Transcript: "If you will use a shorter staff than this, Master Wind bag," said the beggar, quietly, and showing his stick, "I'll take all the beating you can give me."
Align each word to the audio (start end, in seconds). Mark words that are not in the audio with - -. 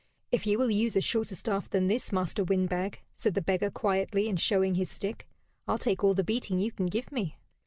"If 0.31 0.47
you 0.47 0.57
will 0.57 0.71
use 0.71 0.95
a 0.95 0.99
shorter 1.01 1.35
staff 1.35 1.69
than 1.69 1.85
this, 1.85 2.11
Master 2.11 2.43
Wind 2.43 2.69
bag," 2.69 3.03
said 3.13 3.35
the 3.35 3.39
beggar, 3.41 3.69
quietly, 3.69 4.27
and 4.29 4.39
showing 4.39 4.73
his 4.73 4.89
stick, 4.89 5.29
"I'll 5.67 5.77
take 5.77 6.03
all 6.03 6.15
the 6.15 6.23
beating 6.23 6.57
you 6.57 6.71
can 6.71 6.87
give 6.87 7.11
me." 7.11 7.37